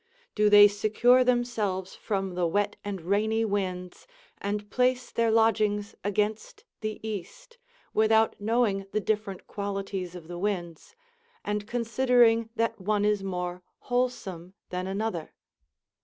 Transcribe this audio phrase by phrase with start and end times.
[0.33, 4.07] Do they secure themselves from the wet and rainy winds,
[4.39, 7.59] and place their lodgings against the east,
[7.93, 10.95] without knowing the different qualities of the winds,
[11.45, 15.35] and considering that one is more wholesome than another?